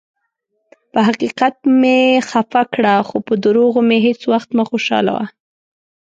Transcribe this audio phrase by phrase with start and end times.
[0.91, 1.99] پۀ حقیقت مې
[2.29, 5.25] خفه کړه، خو پۀ دروغو مې هیڅ ؤخت مه خوشالؤه.